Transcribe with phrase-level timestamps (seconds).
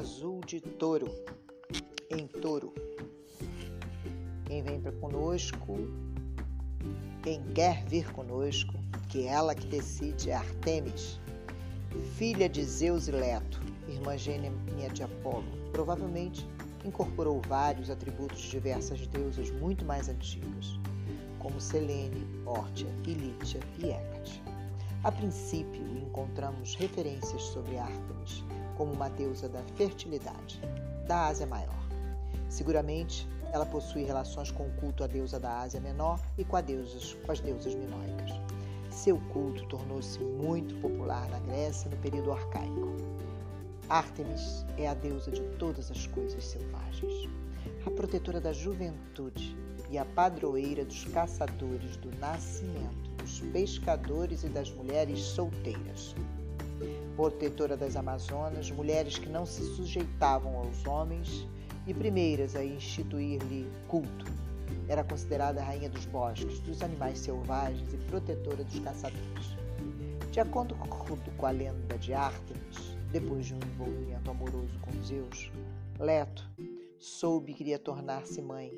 [0.00, 1.08] azul de touro,
[2.10, 2.72] em touro.
[4.46, 5.76] Quem vem para conosco,
[7.22, 8.72] quem quer vir conosco,
[9.10, 11.20] que ela que decide é Artemis,
[12.16, 15.44] filha de Zeus e Leto, irmã gêmea de Apolo.
[15.70, 16.48] Provavelmente
[16.82, 20.78] incorporou vários atributos de diversas deusas muito mais antigas,
[21.38, 24.42] como Selene, Órtia, Ilítia e Hécate.
[25.04, 28.42] A princípio, encontramos referências sobre Ártemis
[28.80, 30.58] como uma deusa da fertilidade,
[31.06, 31.86] da Ásia Maior.
[32.48, 37.12] Seguramente, ela possui relações com o culto à deusa da Ásia Menor e com, deusas,
[37.12, 38.30] com as deusas minoicas.
[38.90, 42.96] Seu culto tornou-se muito popular na Grécia no período arcaico.
[43.86, 47.28] Ártemis é a deusa de todas as coisas selvagens,
[47.84, 49.54] a protetora da juventude
[49.90, 56.14] e a padroeira dos caçadores do nascimento, dos pescadores e das mulheres solteiras.
[57.16, 61.46] Protetora das Amazonas, mulheres que não se sujeitavam aos homens
[61.86, 64.24] e primeiras a instituir-lhe culto.
[64.88, 69.56] Era considerada a rainha dos bosques, dos animais selvagens e protetora dos caçadores.
[70.30, 70.74] De acordo
[71.36, 75.50] com a lenda de Ártemis, depois de um envolvimento amoroso com Zeus,
[75.98, 76.48] Leto
[76.98, 78.72] soube que iria tornar-se mãe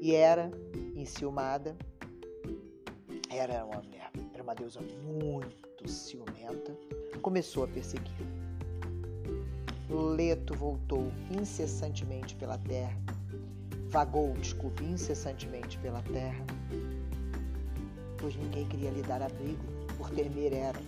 [0.00, 0.50] e era,
[0.94, 1.76] enciumada,
[3.30, 3.82] era uma,
[4.32, 6.76] era uma deusa muito ciumenta,
[7.20, 8.36] começou a persegui
[9.88, 12.96] Leto voltou incessantemente pela terra,
[13.88, 16.44] vagou, desculpe, incessantemente pela terra,
[18.18, 19.62] pois ninguém queria lhe dar abrigo,
[19.96, 20.78] por temer era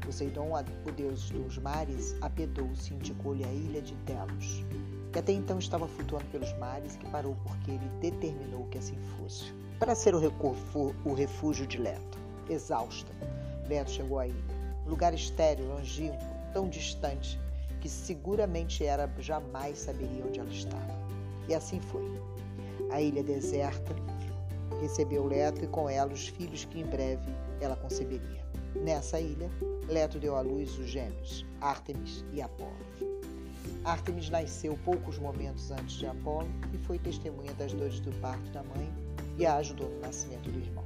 [0.00, 0.50] Poseidon,
[0.86, 4.64] o deus dos mares, apedou-se e indicou-lhe a ilha de Delos,
[5.12, 8.98] que até então estava flutuando pelos mares e que parou porque ele determinou que assim
[9.18, 12.18] fosse, para ser o refúgio de Leto.
[12.48, 13.12] Exausta,
[13.70, 14.34] Leto chegou ilha,
[14.84, 16.18] um lugar estéril, longínquo,
[16.52, 17.38] tão distante,
[17.80, 20.98] que seguramente era jamais saberia onde ela estava.
[21.48, 22.02] E assim foi.
[22.90, 23.94] A ilha deserta
[24.80, 28.44] recebeu Leto e com ela os filhos que em breve ela conceberia.
[28.74, 29.48] Nessa ilha,
[29.86, 32.74] Leto deu à luz os gêmeos, Ártemis e Apolo.
[33.84, 38.64] Ártemis nasceu poucos momentos antes de Apolo e foi testemunha das dores do parto da
[38.64, 38.92] mãe
[39.38, 40.84] e a ajudou no nascimento do irmão.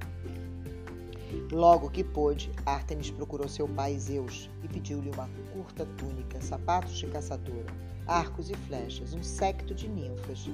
[1.51, 7.07] Logo que pôde, Ártemis procurou seu pai Zeus e pediu-lhe uma curta túnica, sapatos de
[7.07, 7.67] caçadora,
[8.07, 10.49] arcos e flechas, um séquito de ninfas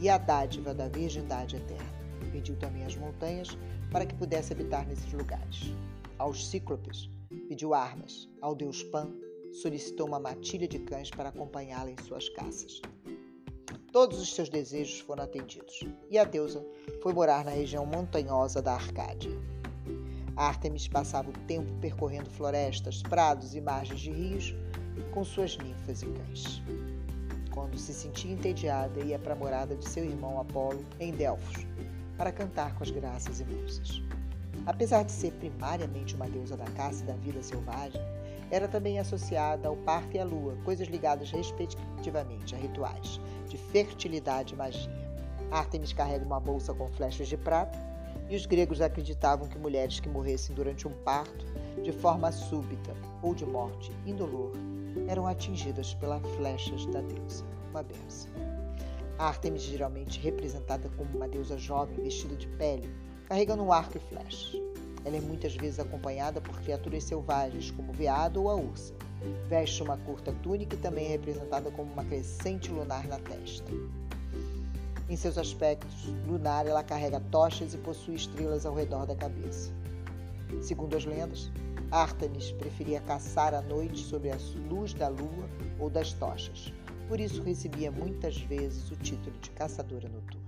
[0.00, 1.94] e a dádiva da virgindade eterna.
[2.32, 3.56] Pediu também as montanhas
[3.90, 5.72] para que pudesse habitar nesses lugares.
[6.18, 7.08] Aos cíclopes,
[7.48, 8.28] pediu armas.
[8.40, 9.12] Ao deus Pan,
[9.52, 12.80] solicitou uma matilha de cães para acompanhá-la em suas caças.
[13.92, 16.66] Todos os seus desejos foram atendidos, e a deusa
[17.00, 19.30] foi morar na região montanhosa da Arcádia.
[20.36, 24.54] Ártemis passava o tempo percorrendo florestas, prados e margens de rios
[25.12, 26.62] com suas ninfas e cães.
[27.52, 31.64] Quando se sentia entediada, ia para a morada de seu irmão Apolo, em Delfos,
[32.16, 34.02] para cantar com as graças e musas.
[34.66, 38.00] Apesar de ser primariamente uma deusa da caça e da vida selvagem,
[38.50, 44.54] era também associada ao parto e à lua, coisas ligadas respectivamente a rituais de fertilidade
[44.54, 44.90] e magia.
[45.50, 47.93] Ártemis carrega uma bolsa com flechas de prata
[48.28, 51.44] e os gregos acreditavam que mulheres que morressem durante um parto,
[51.82, 54.52] de forma súbita ou de morte indolor,
[55.08, 58.32] eram atingidas pelas flechas da deusa, uma benção.
[59.18, 62.88] Ártemis geralmente representada como uma deusa jovem vestida de pele,
[63.26, 64.58] carregando um arco e flecha.
[65.04, 68.94] Ela é muitas vezes acompanhada por criaturas selvagens, como o veado ou a ursa.
[69.48, 73.70] Veste uma curta túnica e também é representada como uma crescente lunar na testa.
[75.08, 79.72] Em seus aspectos lunar, ela carrega tochas e possui estrelas ao redor da cabeça.
[80.62, 81.50] Segundo as lendas,
[81.90, 84.38] Ártemis preferia caçar à noite sob a
[84.68, 85.48] luz da lua
[85.78, 86.72] ou das tochas.
[87.08, 90.44] Por isso recebia muitas vezes o título de caçadora noturna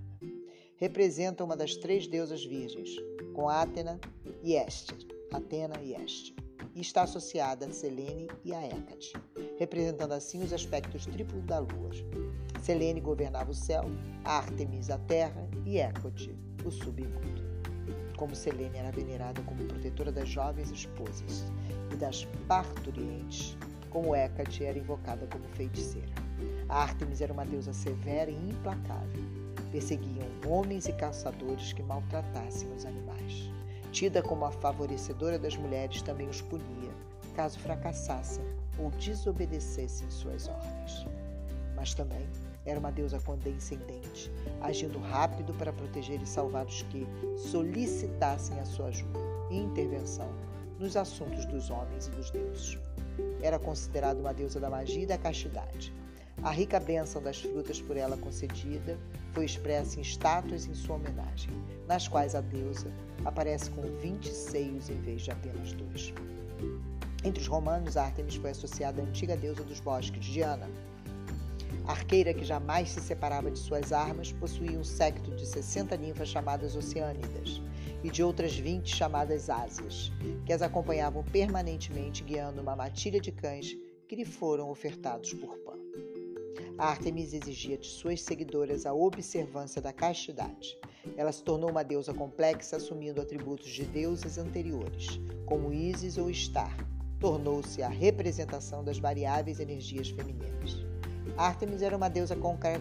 [0.76, 2.96] representa uma das três deusas virgens,
[3.34, 3.98] com Atena
[4.42, 4.94] e Este,
[5.32, 6.34] Atena e Este,
[6.74, 9.12] e está associada a Selene e a Hécate,
[9.58, 11.90] representando assim os aspectos triplos da lua.
[12.66, 13.84] Selene governava o céu,
[14.24, 17.44] Ártemis a terra e Hécate o submundo.
[18.16, 21.44] Como Selene era venerada como protetora das jovens esposas
[21.92, 23.56] e das parturientes,
[23.88, 26.10] como Hécate era invocada como feiticeira.
[26.68, 29.22] A Ártemis era uma deusa severa e implacável,
[29.70, 33.48] perseguiam homens e caçadores que maltratassem os animais.
[33.92, 36.90] Tida como a favorecedora das mulheres, também os punia,
[37.36, 38.44] caso fracassassem
[38.76, 41.06] ou desobedecessem suas ordens.
[41.76, 42.26] Mas também
[42.66, 44.30] era uma deusa condescendente,
[44.60, 49.18] agindo rápido para proteger e salvar os que solicitassem a sua ajuda
[49.50, 50.28] e intervenção
[50.78, 52.78] nos assuntos dos homens e dos deuses.
[53.40, 55.94] Era considerada uma deusa da magia e da castidade.
[56.42, 58.98] A rica bênção das frutas por ela concedida
[59.32, 61.50] foi expressa em estátuas em sua homenagem,
[61.86, 62.92] nas quais a deusa
[63.24, 66.12] aparece com 20 seios em vez de apenas dois.
[67.24, 70.68] Entre os romanos, Ártemis foi associada à antiga deusa dos bosques, Diana.
[71.86, 76.74] Arqueira que jamais se separava de suas armas, possuía um séquito de 60 ninfas chamadas
[76.74, 77.62] Oceânidas
[78.02, 80.12] e de outras 20 chamadas Ásias,
[80.44, 83.76] que as acompanhavam permanentemente guiando uma matilha de cães
[84.08, 85.78] que lhe foram ofertados por Pan.
[86.78, 90.76] Ártemis exigia de suas seguidoras a observância da castidade.
[91.16, 96.76] Ela se tornou uma deusa complexa, assumindo atributos de deusas anteriores, como Ísis ou Star,
[97.18, 100.85] tornou-se a representação das variáveis energias femininas.
[101.36, 102.36] Ártemis era uma deusa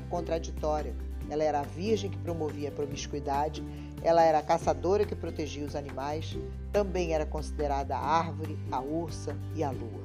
[0.09, 0.95] contraditória.
[1.29, 3.63] Ela era a virgem que promovia a promiscuidade,
[4.03, 6.37] ela era a caçadora que protegia os animais,
[6.71, 10.03] também era considerada a árvore, a ursa e a lua.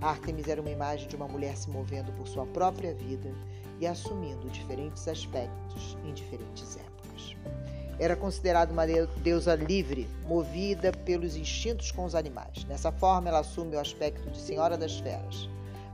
[0.00, 3.30] Ártemis era uma imagem de uma mulher se movendo por sua própria vida
[3.78, 7.36] e assumindo diferentes aspectos em diferentes épocas.
[7.98, 12.64] Era considerada uma deusa livre, movida pelos instintos com os animais.
[12.64, 15.48] Nessa forma, ela assume o aspecto de Senhora das Feras,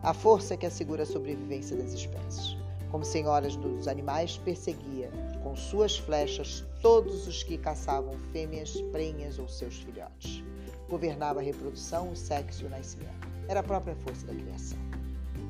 [0.04, 2.58] a força que assegura a sobrevivência das espécies.
[2.90, 5.10] Como senhora dos animais, perseguia
[5.42, 10.44] com suas flechas todos os que caçavam fêmeas, prenhas ou seus filhotes.
[10.90, 13.26] Governava a reprodução, o sexo e o nascimento.
[13.48, 14.78] Era a própria força da criação.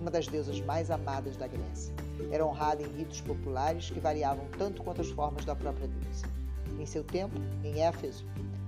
[0.00, 1.92] Uma das deusas mais amadas da Grécia.
[2.30, 6.26] Era honrada em ritos populares que variavam tanto quanto as formas da própria deusa.
[6.78, 7.34] Em seu tempo,
[7.64, 8.24] em Éfeso,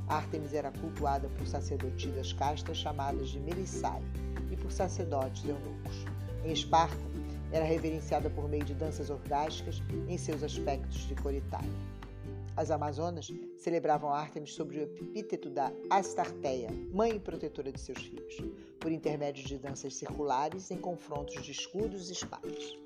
[0.09, 4.03] Ártemis era cultuada por sacerdotisas castas chamadas de Melissai
[4.51, 6.05] e por sacerdotes eunucos.
[6.45, 6.97] Em Esparta,
[7.53, 11.71] era reverenciada por meio de danças orgásticas em seus aspectos de coritária.
[12.57, 18.43] As Amazonas celebravam Ártemis sob o epíteto da Astarteia, mãe e protetora de seus filhos,
[18.81, 22.79] por intermédio de danças circulares em confrontos de escudos e espadas.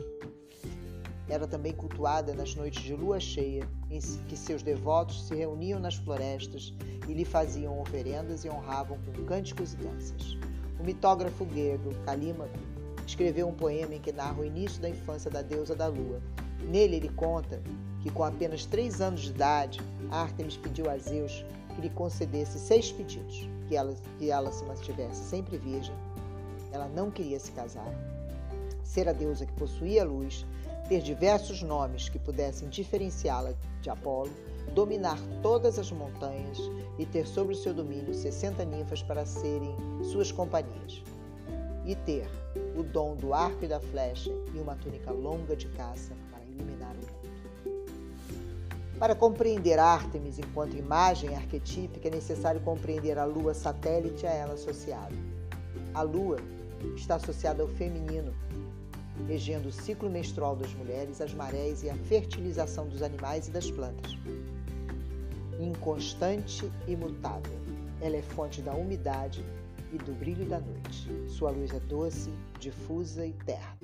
[1.29, 5.95] Era também cultuada nas noites de lua cheia, em que seus devotos se reuniam nas
[5.95, 6.75] florestas
[7.09, 10.50] e lhe faziam oferendas e honravam com cânticos e danças.
[10.81, 12.59] O mitógrafo grego Calímaco
[13.06, 16.23] escreveu um poema em que narra o início da infância da deusa da lua.
[16.62, 17.61] Nele ele conta
[18.03, 19.79] que, com apenas três anos de idade,
[20.11, 21.44] Ártemis pediu a Zeus
[21.75, 25.94] que lhe concedesse seis pedidos: que ela, que ela se mantivesse sempre virgem,
[26.73, 27.93] ela não queria se casar,
[28.83, 30.47] ser a deusa que possuía a luz,
[30.88, 33.53] ter diversos nomes que pudessem diferenciá-la
[33.83, 34.31] de Apolo,
[34.75, 36.58] dominar todas as montanhas
[36.99, 41.02] e ter sobre o seu domínio 60 ninfas para serem suas companhias,
[41.84, 42.28] e ter
[42.76, 46.94] o dom do arco e da flecha e uma túnica longa de caça para iluminar
[46.94, 47.20] o mundo.
[48.99, 55.14] Para compreender Ártemis enquanto imagem arquetípica, é necessário compreender a lua satélite a ela associada.
[55.94, 56.37] A lua
[56.94, 58.34] está associada ao feminino,
[59.26, 63.70] regendo o ciclo menstrual das mulheres, as marés e a fertilização dos animais e das
[63.70, 64.16] plantas.
[65.61, 67.53] Inconstante e mutável,
[68.01, 69.45] ela é fonte da umidade
[69.93, 71.07] e do brilho da noite.
[71.29, 73.79] Sua luz é doce, difusa e terna.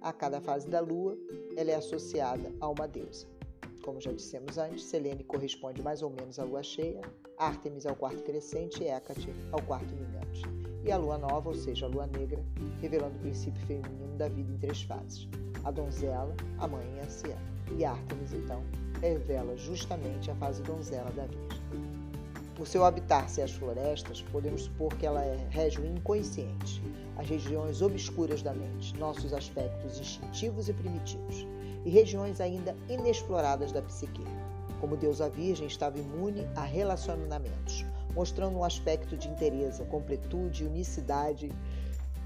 [0.00, 1.16] A cada fase da lua,
[1.56, 3.24] ela é associada a uma deusa.
[3.84, 7.02] Como já dissemos antes, Selene corresponde mais ou menos à lua cheia,
[7.38, 10.42] Ártemis ao quarto crescente e Hécate ao quarto minguante.
[10.84, 12.44] E a lua nova, ou seja, a lua negra,
[12.80, 15.28] revelando o princípio feminino da vida em três fases:
[15.62, 17.53] a donzela, a mãe e a anciã.
[17.72, 18.62] E Ártemis, então,
[19.00, 21.94] revela justamente a fase donzela da Virgem.
[22.54, 26.80] Por seu habitar ser as florestas, podemos supor que ela é, rege o inconsciente,
[27.16, 31.46] as regiões obscuras da mente, nossos aspectos instintivos e primitivos,
[31.84, 34.22] e regiões ainda inexploradas da psique.
[34.80, 41.50] Como deusa virgem, estava imune a relacionamentos, mostrando um aspecto de inteireza, completude, unicidade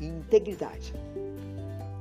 [0.00, 0.92] e integridade.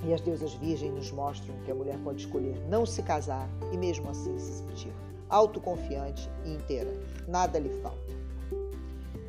[0.08, 3.78] E as deusas virgens nos mostram que a mulher pode escolher não se casar e
[3.78, 4.94] mesmo assim se sentir
[5.30, 6.94] autoconfiante e inteira.
[7.28, 8.16] Nada lhe falta.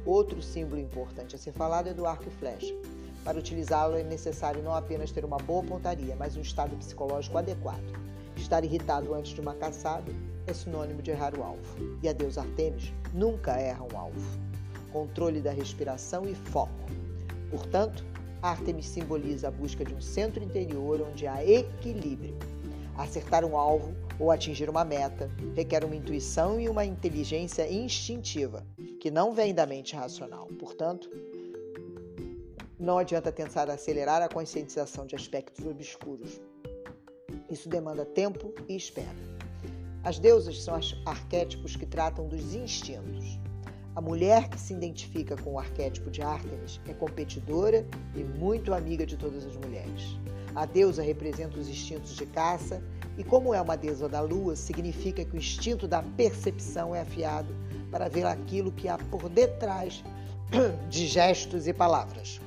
[0.06, 2.72] Outro símbolo importante a ser falado é do arco e flecha.
[3.24, 7.98] Para utilizá-lo é necessário não apenas ter uma boa pontaria, mas um estado psicológico adequado.
[8.36, 10.12] Estar irritado antes de uma caçada
[10.46, 11.98] é sinônimo de errar o alvo.
[12.00, 14.38] E a deusa Artemis nunca erra um alvo.
[14.92, 16.86] Controle da respiração e foco.
[17.50, 18.04] Portanto,
[18.42, 22.36] Artemis simboliza a busca de um centro interior onde há equilíbrio.
[22.96, 28.66] Acertar um alvo ou atingir uma meta requer uma intuição e uma inteligência instintiva,
[29.00, 30.46] que não vem da mente racional.
[30.58, 31.10] Portanto,
[32.78, 36.40] não adianta tentar acelerar a conscientização de aspectos obscuros.
[37.50, 39.38] Isso demanda tempo e espera.
[40.04, 43.38] As deusas são arquétipos que tratam dos instintos.
[43.98, 49.04] A mulher que se identifica com o arquétipo de Ártemis é competidora e muito amiga
[49.04, 50.16] de todas as mulheres.
[50.54, 52.80] A deusa representa os instintos de caça
[53.16, 57.52] e, como é uma deusa da lua, significa que o instinto da percepção é afiado
[57.90, 60.04] para ver aquilo que há por detrás
[60.88, 62.40] de gestos e palavras.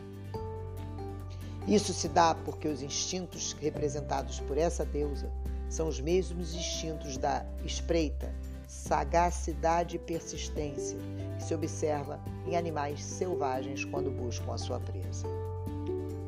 [1.67, 5.29] Isso se dá porque os instintos representados por essa deusa
[5.67, 8.33] são os mesmos instintos da espreita,
[8.65, 10.97] sagacidade e persistência
[11.41, 15.27] se observa em animais selvagens quando buscam a sua presa.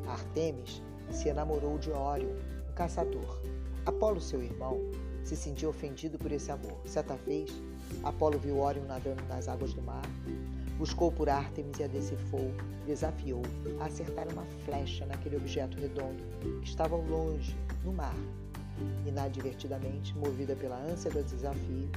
[0.08, 2.30] Artemis se enamorou de Órion,
[2.68, 3.40] um caçador.
[3.86, 4.80] Apolo, seu irmão,
[5.22, 6.78] se sentiu ofendido por esse amor.
[6.84, 7.50] Certa vez,
[8.02, 10.04] Apolo viu Órion nadando nas águas do mar.
[10.78, 12.50] Buscou por Ártemis e a decifrou,
[12.84, 13.42] desafiou
[13.80, 18.16] a acertar uma flecha naquele objeto redondo que estava ao longe, no mar.
[19.06, 21.88] Inadvertidamente, movida pela ânsia do desafio,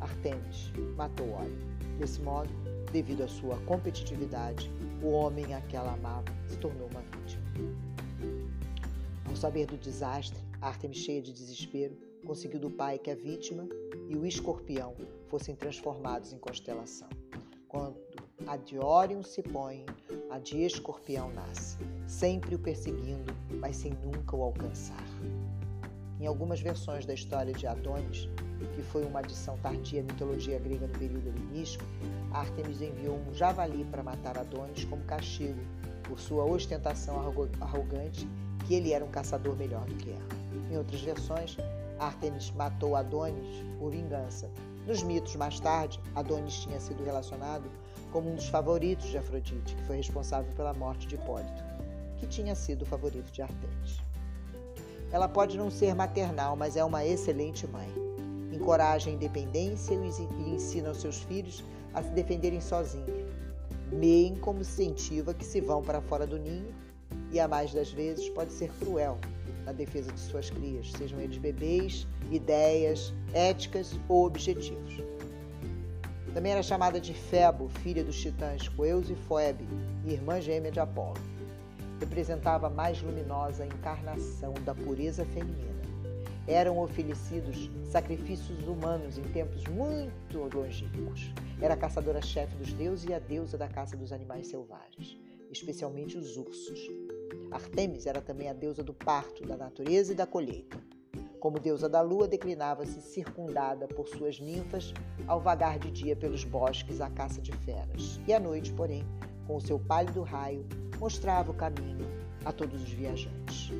[0.00, 1.56] Artemis matou Órion.
[1.98, 2.50] Desse modo,
[2.92, 4.70] devido à sua competitividade,
[5.02, 7.44] o homem a que ela amava se tornou uma vítima.
[9.28, 13.68] Ao saber do desastre, Artemis, cheia de desespero, conseguiu do pai que a vítima
[14.08, 14.94] e o escorpião
[15.28, 17.08] fossem transformados em constelação.
[17.68, 17.96] Quando
[18.46, 19.84] a de Órion se põe,
[20.30, 25.04] a de escorpião nasce, sempre o perseguindo, mas sem nunca o alcançar.
[26.18, 28.28] Em algumas versões da história de Adonis,
[28.74, 31.84] que foi uma adição tardia à mitologia grega no período helenístico,
[32.32, 35.60] Artemis enviou um javali para matar Adonis como castigo
[36.04, 37.18] por sua ostentação
[37.60, 38.26] arrogante
[38.66, 40.26] que ele era um caçador melhor do que ela.
[40.70, 41.56] Em outras versões,
[41.98, 44.50] Artemis matou Adonis por vingança.
[44.86, 47.68] Nos mitos, mais tarde, Adonis tinha sido relacionado
[48.10, 51.62] como um dos favoritos de Afrodite, que foi responsável pela morte de Hipólito,
[52.18, 54.00] que tinha sido o favorito de Artemis.
[55.12, 57.88] Ela pode não ser maternal, mas é uma excelente mãe.
[58.52, 63.24] Encoraja a independência e ensina aos seus filhos a se defenderem sozinhos,
[63.92, 66.74] bem como incentiva que se vão para fora do ninho
[67.32, 69.18] e, a mais das vezes, pode ser cruel
[69.64, 75.02] na defesa de suas crias, sejam eles bebês, ideias, éticas ou objetivos.
[76.32, 79.66] Também era chamada de Febo, filha dos titãs Coeus e Phoebe,
[80.04, 81.35] irmã gêmea de Apolo.
[82.00, 85.74] Representava a mais luminosa encarnação da pureza feminina.
[86.46, 91.32] Eram oferecidos sacrifícios humanos em tempos muito longínquos.
[91.60, 95.18] Era a caçadora-chefe dos deuses e a deusa da caça dos animais selvagens,
[95.50, 96.88] especialmente os ursos.
[97.50, 100.78] Artemis era também a deusa do parto, da natureza e da colheita.
[101.40, 104.92] Como deusa da lua, declinava-se circundada por suas ninfas
[105.26, 109.04] ao vagar de dia pelos bosques à caça de feras, e à noite, porém,
[109.46, 110.66] com o seu pálido raio,
[110.98, 112.06] mostrava o caminho
[112.44, 113.72] a todos os viajantes.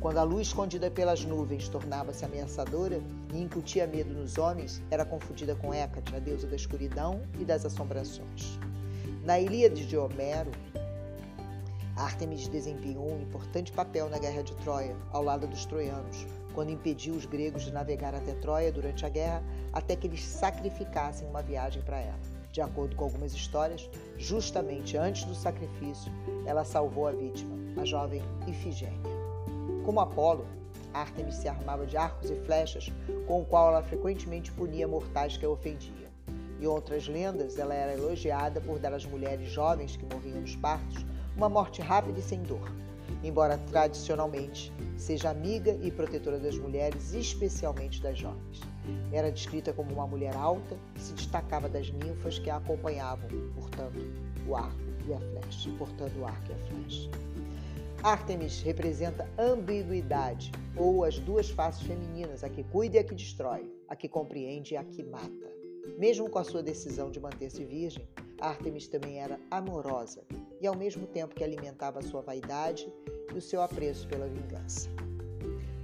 [0.00, 3.00] Quando a luz escondida pelas nuvens tornava-se ameaçadora
[3.32, 7.64] e incutia medo nos homens, era confundida com Hécate, a deusa da escuridão e das
[7.64, 8.58] assombrações.
[9.24, 10.50] Na Ilíade de Homero,
[11.96, 17.14] Ártemis desempenhou um importante papel na Guerra de Troia, ao lado dos troianos, quando impediu
[17.14, 21.82] os gregos de navegar até Troia durante a guerra, até que eles sacrificassem uma viagem
[21.82, 22.43] para ela.
[22.54, 26.12] De acordo com algumas histórias, justamente antes do sacrifício,
[26.46, 29.10] ela salvou a vítima, a jovem Ifigênia.
[29.84, 30.46] Como Apolo,
[30.92, 32.92] Ártemis se armava de arcos e flechas,
[33.26, 36.08] com o qual ela frequentemente punia mortais que a ofendiam.
[36.60, 41.04] Em outras lendas, ela era elogiada por dar às mulheres jovens que morriam nos partos
[41.36, 42.70] uma morte rápida e sem dor.
[43.24, 48.60] Embora tradicionalmente seja amiga e protetora das mulheres, especialmente das jovens.
[49.10, 53.98] Era descrita como uma mulher alta que se destacava das ninfas que a acompanhavam, portanto,
[54.46, 54.78] o arco
[55.08, 57.10] e a flecha, portanto, o arco e a flecha.
[58.02, 63.66] Ártemis representa ambiguidade, ou as duas faces femininas, a que cuida e a que destrói,
[63.88, 65.50] a que compreende e a que mata.
[65.96, 68.06] Mesmo com a sua decisão de manter-se virgem,
[68.38, 70.22] Ártemis também era amorosa
[70.60, 72.92] e, ao mesmo tempo que alimentava sua vaidade
[73.34, 74.88] e o seu apreço pela vingança.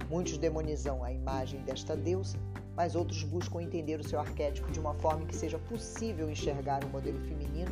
[0.09, 2.37] Muitos demonizam a imagem desta deusa,
[2.75, 6.89] mas outros buscam entender o seu arquétipo de uma forma que seja possível enxergar um
[6.89, 7.71] modelo feminino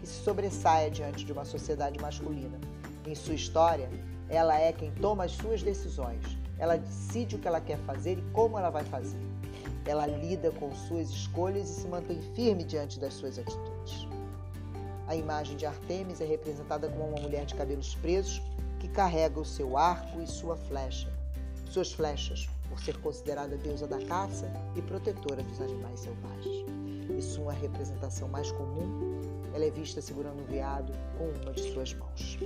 [0.00, 2.58] que se sobressaia diante de uma sociedade masculina.
[3.06, 3.88] Em sua história,
[4.28, 6.22] ela é quem toma as suas decisões,
[6.58, 9.18] ela decide o que ela quer fazer e como ela vai fazer.
[9.86, 14.06] Ela lida com suas escolhas e se mantém firme diante das suas atitudes.
[15.06, 18.42] A imagem de Artemis é representada como uma mulher de cabelos presos
[18.88, 21.08] que carrega o seu arco e sua flecha,
[21.70, 26.64] suas flechas, por ser considerada deusa da caça e protetora dos animais selvagens.
[27.10, 29.20] Em sua representação mais comum,
[29.54, 32.38] ela é vista segurando um veado com uma de suas mãos.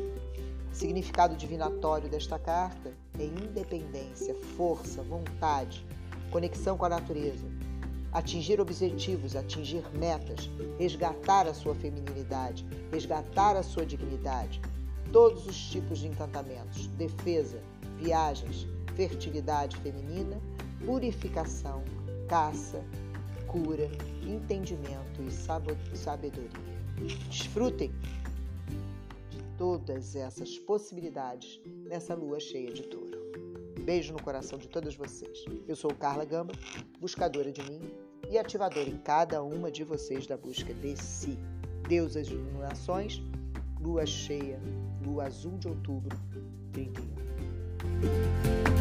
[0.70, 5.84] O significado divinatório desta carta é independência, força, vontade,
[6.30, 7.46] conexão com a natureza,
[8.12, 14.60] atingir objetivos, atingir metas, resgatar a sua feminilidade, resgatar a sua dignidade,
[15.12, 17.62] todos os tipos de encantamentos, defesa,
[17.98, 18.66] viagens,
[18.96, 20.40] fertilidade feminina,
[20.84, 21.84] purificação,
[22.28, 22.82] caça,
[23.46, 23.90] cura,
[24.22, 25.30] entendimento e
[25.96, 26.50] sabedoria.
[27.28, 27.92] Desfrutem
[29.30, 33.20] de todas essas possibilidades nessa lua cheia de touro.
[33.84, 35.44] Beijo no coração de todas vocês.
[35.68, 36.54] Eu sou Carla Gamba,
[36.98, 37.80] buscadora de mim
[38.30, 41.38] e ativadora em cada uma de vocês da busca de si.
[41.88, 43.20] Deusas de iluminações,
[43.80, 44.60] lua cheia,
[45.04, 46.16] lua azul de outubro,
[46.72, 48.71] 31.